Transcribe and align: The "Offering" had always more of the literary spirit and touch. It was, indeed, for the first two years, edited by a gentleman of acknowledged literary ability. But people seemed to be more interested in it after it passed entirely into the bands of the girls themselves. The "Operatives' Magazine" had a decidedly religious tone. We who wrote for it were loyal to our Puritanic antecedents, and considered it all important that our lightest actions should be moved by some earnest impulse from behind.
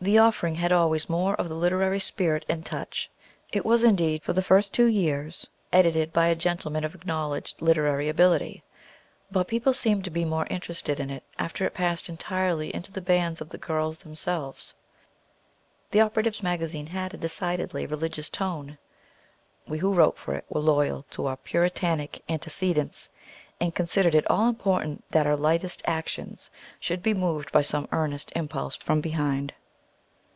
The 0.00 0.18
"Offering" 0.18 0.56
had 0.56 0.72
always 0.72 1.08
more 1.08 1.36
of 1.36 1.48
the 1.48 1.54
literary 1.54 2.00
spirit 2.00 2.44
and 2.48 2.66
touch. 2.66 3.08
It 3.52 3.64
was, 3.64 3.84
indeed, 3.84 4.24
for 4.24 4.32
the 4.32 4.42
first 4.42 4.74
two 4.74 4.86
years, 4.86 5.46
edited 5.72 6.12
by 6.12 6.26
a 6.26 6.34
gentleman 6.34 6.82
of 6.82 6.96
acknowledged 6.96 7.62
literary 7.62 8.08
ability. 8.08 8.64
But 9.30 9.46
people 9.46 9.72
seemed 9.72 10.02
to 10.02 10.10
be 10.10 10.24
more 10.24 10.48
interested 10.50 10.98
in 10.98 11.08
it 11.08 11.22
after 11.38 11.64
it 11.64 11.72
passed 11.74 12.08
entirely 12.08 12.74
into 12.74 12.90
the 12.90 13.00
bands 13.00 13.40
of 13.40 13.50
the 13.50 13.58
girls 13.58 14.00
themselves. 14.00 14.74
The 15.92 16.00
"Operatives' 16.00 16.42
Magazine" 16.42 16.88
had 16.88 17.14
a 17.14 17.16
decidedly 17.16 17.86
religious 17.86 18.28
tone. 18.28 18.78
We 19.68 19.78
who 19.78 19.94
wrote 19.94 20.18
for 20.18 20.34
it 20.34 20.46
were 20.48 20.62
loyal 20.62 21.04
to 21.10 21.26
our 21.26 21.36
Puritanic 21.36 22.24
antecedents, 22.28 23.08
and 23.60 23.72
considered 23.72 24.16
it 24.16 24.28
all 24.28 24.48
important 24.48 25.04
that 25.12 25.28
our 25.28 25.36
lightest 25.36 25.80
actions 25.86 26.50
should 26.80 27.04
be 27.04 27.14
moved 27.14 27.52
by 27.52 27.62
some 27.62 27.86
earnest 27.92 28.32
impulse 28.34 28.74
from 28.74 29.00
behind. 29.00 29.54